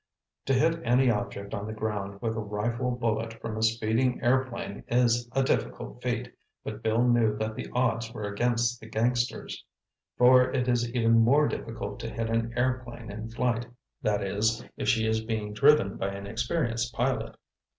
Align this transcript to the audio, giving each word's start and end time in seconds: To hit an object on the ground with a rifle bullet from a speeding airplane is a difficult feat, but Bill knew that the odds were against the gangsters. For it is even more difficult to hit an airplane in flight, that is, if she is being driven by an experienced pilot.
To 0.47 0.55
hit 0.55 0.81
an 0.83 1.11
object 1.11 1.53
on 1.53 1.67
the 1.67 1.73
ground 1.73 2.23
with 2.23 2.35
a 2.35 2.39
rifle 2.41 2.89
bullet 2.89 3.35
from 3.39 3.55
a 3.55 3.61
speeding 3.61 4.19
airplane 4.23 4.83
is 4.87 5.29
a 5.31 5.43
difficult 5.43 6.01
feat, 6.01 6.33
but 6.63 6.81
Bill 6.81 7.07
knew 7.07 7.37
that 7.37 7.53
the 7.53 7.69
odds 7.71 8.11
were 8.11 8.23
against 8.23 8.79
the 8.79 8.87
gangsters. 8.87 9.63
For 10.17 10.49
it 10.51 10.67
is 10.67 10.91
even 10.95 11.19
more 11.19 11.47
difficult 11.47 11.99
to 11.99 12.09
hit 12.09 12.31
an 12.31 12.51
airplane 12.57 13.11
in 13.11 13.29
flight, 13.29 13.67
that 14.01 14.23
is, 14.23 14.65
if 14.75 14.87
she 14.89 15.05
is 15.05 15.23
being 15.23 15.53
driven 15.53 15.97
by 15.97 16.07
an 16.07 16.25
experienced 16.25 16.95
pilot. 16.95 17.35